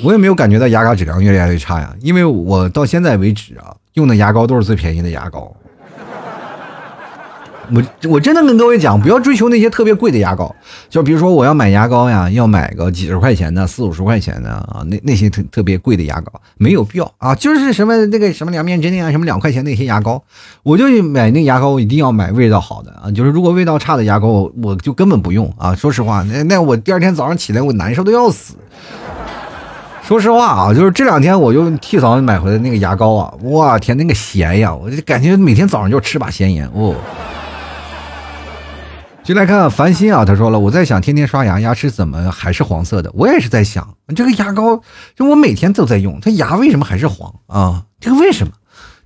[0.04, 5.56] 我也没有感觉到牙膏质量越来越差呀，因为我到现在为止啊，用的牙膏都是最便宜的牙膏。
[7.74, 10.54] 我我真的跟各位讲，不要追求那些特别贵的牙膏，
[10.90, 20.22] 就比如说我要买牙膏呀，要买个几十块钱的、四五十块钱的啊，那那些特特别贵的牙膏没有必要啊，就是什么那个什么两面针呀，什么两块钱那些牙膏，
[20.62, 25.74] 我就买那牙膏，一定要买味道好的啊，就是如果味道差的牙膏，我就根本不用啊。
[25.74, 28.56] 说实话，那那我第二天早上起来我难受的要死。
[30.06, 36.94] 说实话啊，就是这两天我就替嫂子买回来那个牙膏啊，我天，那个咸呀，我就感觉每天早上就吃把咸盐哦。
[39.24, 43.10] 就来看看繁星啊，他说了，我在想天天刷牙，牙齿怎么还是黄色的？
[43.14, 44.82] 我也是在想，这个牙膏
[45.16, 47.84] 就我每天都在用，它牙为什么还是黄啊？
[48.02, 48.52] 这个为什么？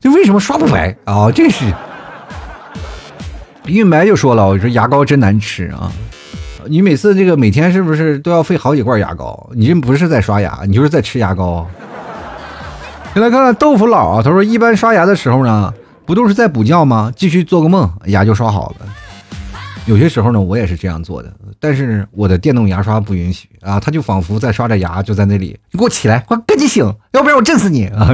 [0.02, 1.32] 这为什么刷不白啊？
[1.32, 1.72] 这是
[3.68, 5.92] 运白就说了，我说牙膏真难吃啊。
[6.70, 9.50] 你每次这个每天是不是都要费好几罐牙膏？
[9.54, 11.68] 你这不是在刷牙，你就是在吃牙膏。
[13.14, 15.74] 先来看看豆腐佬啊，他说一般刷牙的时候呢，
[16.06, 17.12] 不都是在补觉吗？
[17.16, 18.86] 继续做个梦，牙就刷好了。
[19.86, 28.12] 有些时候呢，我也是这样做的，但是我的电动牙刷不允许啊，他就仿佛在刷着牙，就在那里，你给我起来，快赶紧醒，要不然我震死你啊！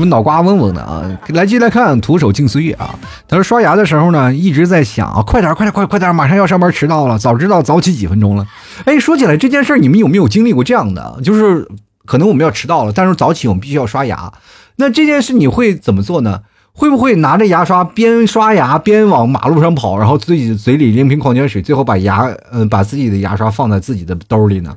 [0.00, 1.04] 我脑瓜嗡嗡的啊！
[1.28, 2.98] 来进来看徒手静岁月啊！
[3.28, 8.46] 他说刷牙的时候呢，一直在想啊，快点，快点，快快点，马上要上班迟到了，早知道早起几分钟了。
[8.84, 11.18] 哎，说起来这件事，你们有没有经历过这样的？
[11.22, 11.68] 就是
[12.06, 14.32] 可能我们要迟到了，但是早起我们必须要刷牙。
[14.76, 16.40] 那这件事你会怎么做呢？
[16.72, 24.74] 会不会拿着牙刷边刷牙边往马路上跑，然后自己嘴里拎瓶矿泉水，最后把牙嗯把自己的牙刷放在自己的兜里呢？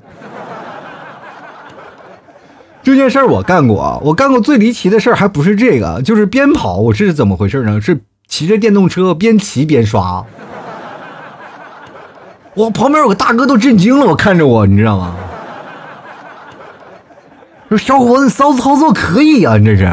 [2.84, 7.80] 这件事儿我干过，我干过最离奇的事儿还不是这个，就是边跑，我是怎么回事呢？
[7.80, 10.24] 是骑着电动车边骑边刷。
[12.56, 15.16] 我旁边有个大哥都震惊了，我看着我，你知道吗？
[17.70, 19.92] 说小伙子骚操作可以啊，你这是。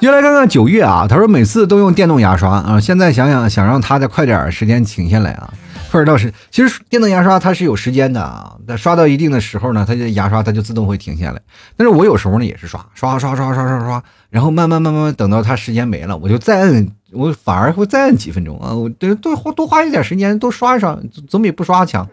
[0.00, 5.50] 就来看看九月啊，他说每次都用电动牙刷啊，现在想想想让他再快点时间停下来啊，
[5.90, 11.40] 或者倒是，其实电动牙刷它是有时间的啊，它刷到一定的时候呢，它的牙刷它就自动会停下来。
[11.76, 22.06] 但是我有时候呢也是刷刷刷刷刷刷刷，然后慢慢慢慢等到它时间没了，我就再摁，我反而会再摁几分钟啊，我多多多花一点时间多刷一刷，总比不刷强。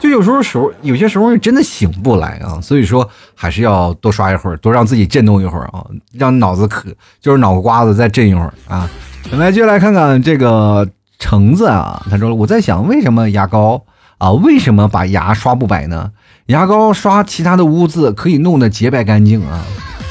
[0.00, 6.88] 就有时候时候，有些时候真的醒不来啊，所以说还是要多刷一会儿，多让自己震动一会儿啊，让脑子可
[7.20, 8.90] 就是脑瓜子再震一会儿啊。
[9.30, 13.82] 来，接下来看看这个橙子啊，他说我在想，为什么牙膏
[14.18, 16.12] 啊，为什么把牙刷不白呢？
[16.46, 19.64] 牙膏刷其他的污渍可以弄得洁白干净啊。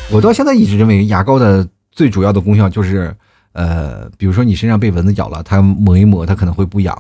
[0.10, 3.16] 我到现在一直认为牙膏的最主要的功效就是，
[3.54, 6.98] 呃，比如说你身上被蚊子咬了，它抹一抹，它可能会不痒。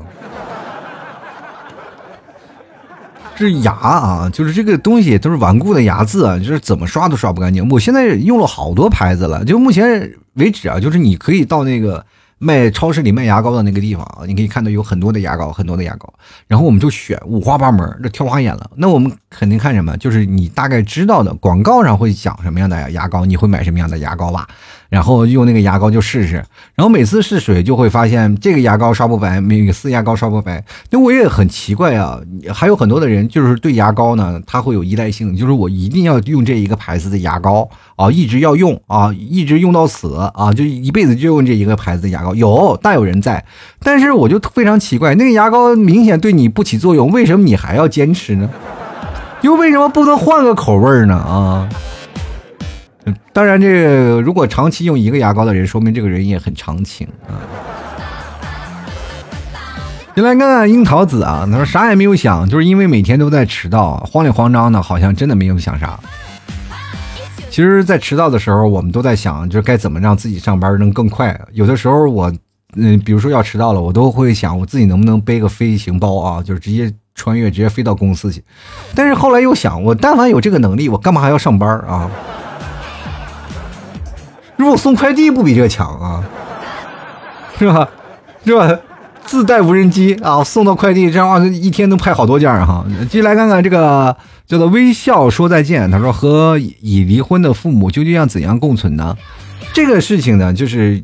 [3.35, 7.67] 是牙啊，就是这个东西都是顽固的牙渍啊，就是怎么刷都刷不干净。
[7.69, 12.05] 我现在用了好多牌子了，就目前为止啊，就是你可以到那个。
[12.43, 16.11] 卖超市里卖牙膏的那个地方啊，你可以看到有很多的牙膏，很多的牙膏，
[16.47, 18.71] 然后我们就选五花八门，这挑花眼了。
[18.77, 19.95] 那我们肯定看什么？
[19.97, 24.47] 就是你大概知道的广告上会讲什么样的牙膏，你会买什么样的牙膏吧？
[24.91, 26.35] 然后用那个牙膏就试试，
[26.75, 30.61] 然后每次试水就会发现这个牙膏刷不白，每次牙膏刷不白。
[30.89, 32.19] 那我也很奇怪啊，
[32.53, 42.35] 还有很多的人就是对牙膏呢，他会有依赖性，就是我一定要用这一个牌子的牙膏啊，一直要用啊，一直用到死啊，就一辈子就用这一个牌子的牙膏。
[42.35, 43.45] 有大有人在，
[43.79, 48.49] 但是我就非常奇怪，那个牙膏明显对你不起作用，为什么你还要坚持呢？
[49.41, 51.15] 又为什么不能换个口味呢？
[51.15, 51.69] 啊，
[53.33, 57.39] 当然，这个如果长期用一个牙膏的人，说明这个人也很长情啊。
[60.13, 65.97] 先来看看樱桃子啊，他说啥也没有想，就是因为每天都在迟到，慌里慌张的，好像真的没有想啥。
[67.49, 71.39] 其实，在迟到的时候，我们都在想，就是该怎么让自己上班能更快。
[71.53, 72.31] 有的时候，我，
[72.75, 78.43] 嗯，比如说要迟到了，我都会想，我自己能不能背个飞行包啊，就是直接穿越，直接飞到公司去。
[78.93, 82.11] 但是后来又想，我但凡有这个能力，我干嘛还要上班啊？
[84.61, 86.23] 如果送快递不比这强啊？
[87.57, 87.89] 是吧？
[88.45, 88.79] 是吧？
[89.25, 92.85] 自带无人机啊，送到快递，这样的话一天能派好多件哈。
[93.09, 95.89] 继续来看看这个叫做微笑说再见。
[95.89, 99.17] 他说和已离婚的父母究竟要怎样共存呢？
[99.73, 101.03] 这个事情呢，就是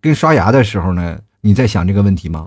[0.00, 2.46] 跟刷牙的时候呢，你在想这个问题吗？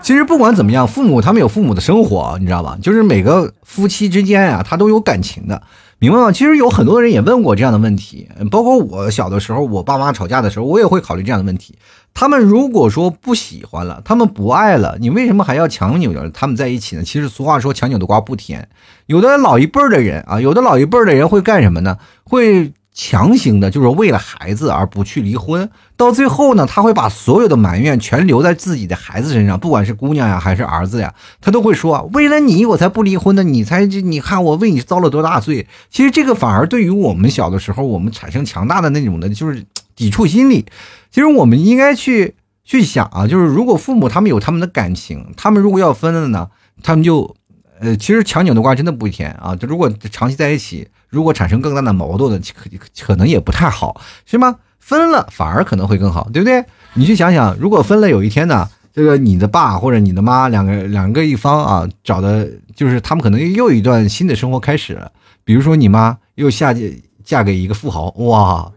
[0.00, 2.78] 其实不管怎么样，父母他们有父母的生活，你知道吧？
[2.80, 5.62] 就是每个夫妻之间啊，他都有感情的。
[5.98, 6.30] 明白吗？
[6.30, 11.74] 其实有很多人也问过这样的问题，包括我小的时候，我爸妈吵架的时候，我也会考虑这样的问题。
[12.14, 17.02] 他们如果说不喜欢了，他们不爱了，你为什么还要强扭着他们在一起呢？
[17.02, 18.68] 其实俗话说，强扭的瓜不甜。
[19.06, 21.98] 有的老一辈的人啊，有的老一辈的人会干什么呢？
[22.24, 22.72] 会。
[23.00, 40.66] 强行的，就是为了孩子而不去离婚，到最后呢，他会把所有的埋怨全留在自己的孩子身上，不管是姑娘呀还是儿子呀，他都会说：“为了你，我才不离婚呢，你才你看我为你遭了多大罪。”其实这个反而对于我们小的时候，我们产生强大的那种的，就是抵触心理。
[41.12, 42.34] 其实我们应该去
[42.64, 46.48] 去想啊，就是如果父母他们有他们的感情，他们如果要分了呢，
[46.82, 47.36] 他们就。
[47.80, 49.54] 呃，其实强扭的瓜真的不甜啊！
[49.54, 52.68] 就如果长期在一起，如果产生更大的矛盾的，可
[53.04, 54.56] 可能也不太好，是吗？
[54.78, 56.64] 分了反而可能会更好，对不对？
[56.94, 65.12] 你去想想，如果分了，有一天呢，这个你的爸或者你的妈两个两个一方啊，找的就是他们可能又一段新的生活开始了。
[65.44, 66.80] 比如说你妈又下嫁
[67.24, 68.72] 嫁给一个富豪，哇！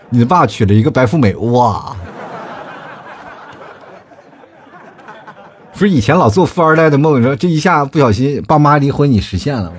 [0.10, 1.96] 你的爸娶了一个白富美，哇！
[5.78, 9.70] 不是以前老做富二代的梦，你说这一下不小心爸妈离婚，你实现了。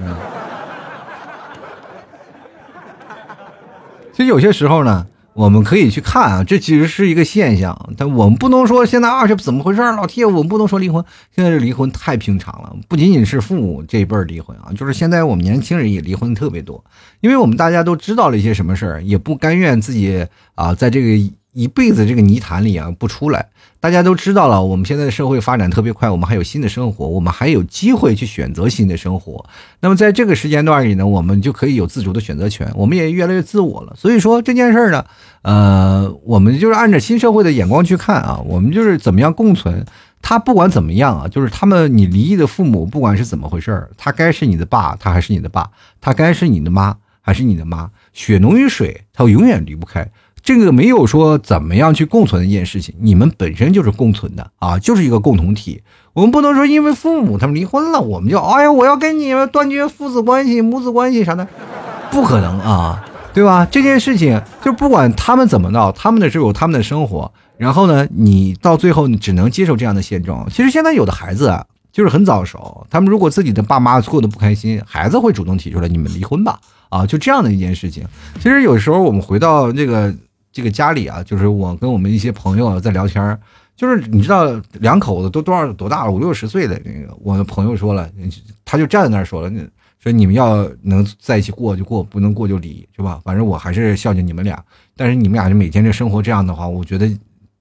[4.14, 7.90] 其实有些时候呢，我们可以去看啊，这其实是一个现象。
[7.98, 11.04] 但我们不能说现在二是怎么回事老铁，我们不能说离婚，
[11.36, 12.76] 现在这离婚太平常了。
[12.88, 16.84] 不仅仅是父母这一辈离婚啊，就是现在我们年轻人也离婚特别多，
[17.22, 21.34] 因为我们大家都知道了一些什么事儿，也不甘愿自己啊，在这个。
[21.58, 23.48] 一辈子这个泥潭里啊不出来。
[23.80, 29.44] 大家都知道了，我们现在的社会发展特别快，我们还有新的生活，我们还有机会去选择新的生活。
[29.80, 33.94] 那么在这个时间段里呢，我们就可以有自主的选择权，我们也越来越自我了。
[33.96, 35.04] 所以说这件事儿呢，
[35.42, 39.84] 呃，我们就是按照新社会的眼光去看啊，我们就是怎么样共存。
[40.22, 45.64] 他不管怎么样啊，就是他们你离异的父母，不管是怎么回事儿，他该是你的爸，他还是你的爸；
[46.02, 47.90] 他该是你的妈，还是你的妈。
[48.14, 50.10] 血浓于水，他永远离不开。
[50.48, 55.84] 这个没有说怎么样去共存的一件事情，你们本身就是共存的啊，就是一个共同体。
[56.14, 61.46] 我们不能说因为父母他们离婚了，我们就哎呀，我要跟你们断绝父子关系、母子关系啥的，
[62.10, 63.68] 不可能啊，对吧？
[63.70, 70.50] 这件事情就不管他们怎么闹，他们的是有他们的生活，然后呢，你到最后你只能接受这样的现状。
[70.50, 78.06] 其实现在有的孩子啊，就是很早熟，他们如果自己的爸妈过得不开心，孩子会主动提出来，你们离婚吧，啊，就这样的一件事情。
[78.40, 80.16] 其实有时候我们回到这个。
[80.58, 83.40] 这个家里啊，就是我跟我们一些朋友在聊天
[83.76, 88.10] 就是你知道两口子都多少多大了，五六十岁的那个，我的朋友说了，
[88.66, 89.52] 他就站在那儿说了，
[90.00, 93.22] 说你们要能在一起过就过，不能过就离，是吧？
[93.24, 94.60] 反正我还是孝敬你们俩，
[94.96, 97.08] 但是你们俩就每天这生活这样的话，我觉得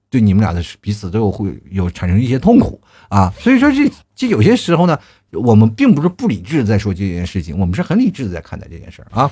[0.09, 3.31] 对你们俩的彼此都有会有产生一些痛苦啊。
[3.37, 4.97] 所以说这这有些时候呢，
[5.33, 9.29] 我们并不是不理智在说这件事情，我们是很理智的在看待这件事儿啊。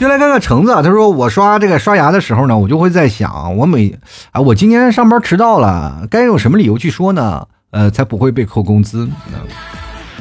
[0.00, 3.94] 就来看看橙子，他说我刷这个刷牙的时候呢，我就会在想，我每
[4.32, 7.46] 啊，我今天上班迟到了，该用什么理由去说呢？
[7.70, 9.06] 呃，才不会被扣工资。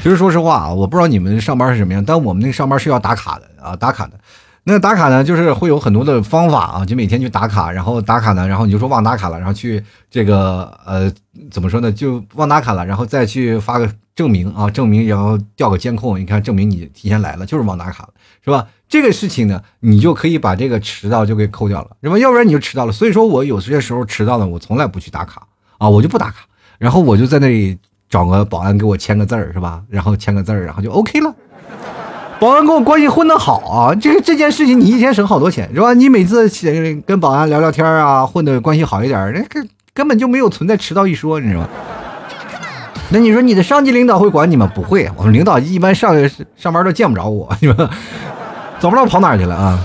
[0.04, 4.20] 其实说实话啊，我不知道你们上班是什么样，但我们那个上班是要打卡的啊，打卡的。
[4.66, 11.10] 那打卡呢，就是会有很多的方法啊，就每天去打卡，然后打卡呢，然后你就说忘打卡了，然后去这个呃，
[11.50, 18.10] 怎么说呢，就忘打卡了，然后再去发个证明啊，证明然后调个监控，你看证明你提前来了，就是忘打卡了，
[18.44, 18.68] 是吧？
[18.90, 22.18] 这个事情呢，你就可以把这个迟到就给扣掉了，是吧？
[22.18, 22.92] 要不然你就迟到了。
[22.92, 25.44] 所以说我有些时候迟到了，我从来不去打卡
[25.78, 26.38] 啊，我就不打卡，
[26.80, 27.78] 然后我就在那里
[28.10, 29.84] 找个保安给我签个字儿，是吧？
[29.90, 31.32] 然后签个字儿，然后就 OK 了。
[32.40, 35.94] 保安跟我关系混得好啊，这个这件事情你一天省好多钱，是吧？
[35.94, 36.50] 你每次
[37.06, 41.70] 跟保安聊聊天啊，混的关系好一点，那根根本就没有存在迟到一说，你知道吗？
[43.12, 44.72] 那你说你的上级领导会管你吗？
[44.74, 46.16] 不会，我们领导一般上
[46.56, 47.90] 上班都见不着我，你们。
[48.80, 49.80] 早不知道跑哪去了啊！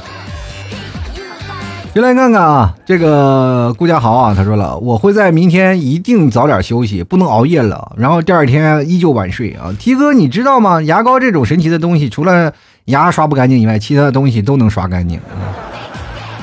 [1.92, 9.74] 进来看看啊，这个顾家豪啊，他说了，我会在明天一定早点休息，不能熬夜了，然后第二天依旧晚睡啊。
[9.78, 10.82] T 哥，你知道吗？
[10.82, 12.52] 牙膏这种神奇的东西，除了
[12.86, 15.20] 牙刷不干净以外，其他的东西都能刷干净。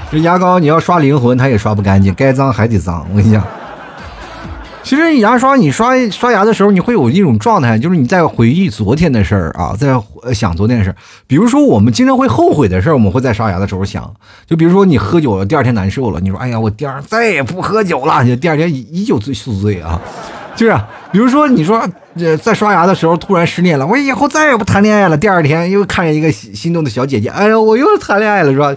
[0.10, 3.06] 这牙膏你要刷灵魂，它也刷不干净，该脏还得脏。
[3.12, 3.44] 我跟你讲。
[4.84, 9.88] 其实牙刷，你刷刷牙的时候，你会有一种状态，就是你在回忆昨天的事儿啊，在
[10.34, 10.96] 想昨天的事儿。
[11.28, 14.12] 比如说，我们经常会后悔的事儿，我们会在刷牙的时候想。
[14.48, 20.02] 就比如说，你喝酒了，第二天难受了，你说：“哎呀，我第二再也不喝酒了。”你第二天依旧醉宿醉啊，
[20.56, 20.76] 就是。
[21.12, 21.88] 比如说，你说
[22.42, 25.18] 在刷牙的时候突然失恋了，我以后再也不谈恋爱了。
[25.18, 28.76] 第二天又看见一个心动的小姐姐，哎呀，我又谈恋爱了，是吧？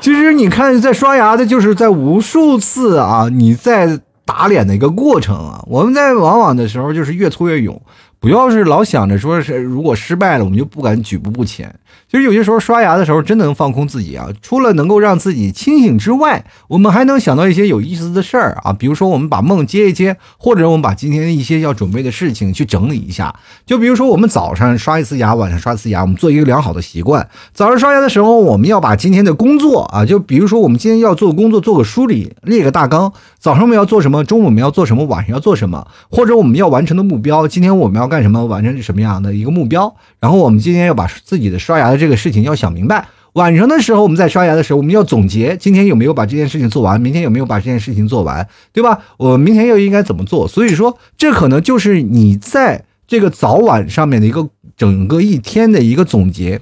[0.00, 3.98] 其实你看，在刷牙的就是在无数次啊，你在。
[4.24, 7.80] 打脸的一个过程啊，我们在往往的时候就是越挫越勇，
[8.22, 11.74] 不要是老想着说是如果失败了，我们就不敢举步不前。
[12.08, 14.28] 其实有些时候刷牙的时候，真能放空自己啊。
[14.40, 18.72] 除了能够让自己清醒之外，我们还能想到一些有意思的事儿啊。
[18.72, 23.34] 比如说，我们把梦接一接，或者我们把今天一些要准备的事情去整理一下。
[23.66, 27.28] 就比如说，我们早上刷一次牙，晚上刷一次牙，我们做一个良好的习惯。
[27.52, 33.12] 早上刷牙的时候，我们要把今天的工作啊，就比如说我们今天要做工作，做个梳理，列个大纲。
[33.40, 34.22] 早上我们要做什么？
[34.22, 35.04] 中午我们要做什么？
[35.06, 35.84] 晚上要做什么？
[36.08, 38.44] 或者我们要完成的目标，今天我们要干什么？
[38.44, 39.92] 完成什么样的一个目标？
[40.20, 43.08] 然后我们今天要把自己的刷牙的这个事情要想明白。
[43.32, 48.98] 晚上的时候，我们在刷牙的时候，我们要总结今天有没有把这件事情做完，明天有没有把这件事情做完，对吧？
[49.16, 50.46] 我明天又应该怎么做？
[50.46, 54.46] 所以说，这可能就是你在这个早晚上面的一个
[54.76, 56.60] 整个一天的一个总结。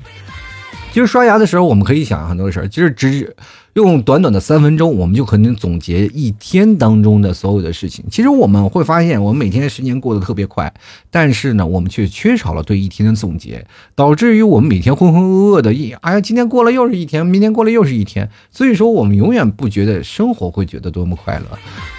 [0.92, 3.34] 其实刷牙的时候，我们可以想很多事儿，其实只。
[3.74, 8.04] 用短短的三分钟，我们就可能总结一天当中的所有的事情。
[8.10, 10.70] 其实我们会发现，我们每天时间过得特别快，
[11.08, 13.64] 但是呢，我们却缺少了对一天的总结，
[13.94, 15.72] 导致于我们每天浑浑噩噩的。
[15.72, 18.28] 一哎呀，今天过了又是一天，明天过了又是一天。
[18.50, 21.44] 所以说，我们永远不觉得生活会觉得多么快乐。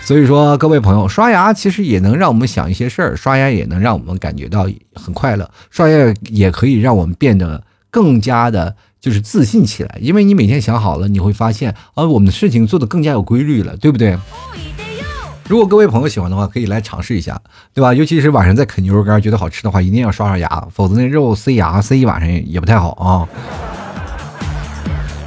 [0.02, 8.76] 所以说，各位朋友，刷牙其实也能让我们想一些事儿，刷牙也能让我们感觉到很快乐，刷牙也可以让我们变得更加的。
[9.02, 14.16] 就是自信起来，因为你每天想好了，你会发现啊，我们的事情做的更加有规律了，对不对？
[15.50, 17.42] 如果各位朋友喜欢的话，可以来尝试一下，
[17.74, 17.96] 对吧？
[17.96, 23.28] 尤其是晚上在啃牛肉干觉得好吃的话，一定要刷刷牙，否则那肉塞牙塞一晚上也不太好啊。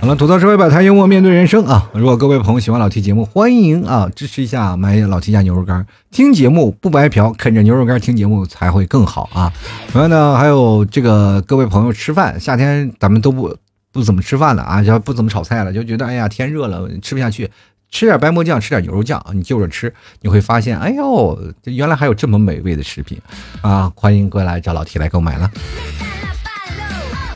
[0.05, 1.91] 好了，吐槽社会百态，幽默面对人生啊！
[1.95, 9.51] 如果各位朋友喜欢老 T 节目，欢迎啊支持一下，买老 T 家牛肉干，听节目不白嫖，啃着牛肉干听节目才会更好啊！
[9.91, 13.57] 同样呢，还有这个各位朋友吃饭，夏天咱们都不
[13.93, 17.51] 不怎么吃饭了啊，就不怎么炒菜了，就觉得哎呀天热了吃不下去，
[17.91, 19.91] 吃点白馍酱，吃点牛肉酱，你就着吃，
[20.21, 23.19] 你会发现，哎呦，原来还有这么美味的食品
[23.63, 23.91] 啊！
[23.97, 25.51] 欢迎过来找老 T 来购买了。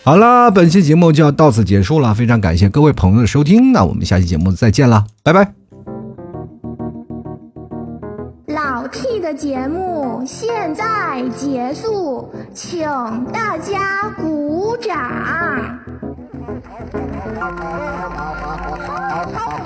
[0.09, 5.53] 好了，本期节目就要到此结束了，非常感谢各位朋友的收听，那我们下期节目再见了，拜拜。
[8.47, 12.89] 老 T 的节目现在结束，请
[13.35, 14.97] 大家鼓掌。
[19.35, 19.63] 好，